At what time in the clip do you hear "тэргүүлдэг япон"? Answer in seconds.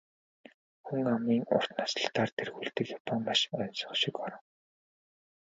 2.37-3.19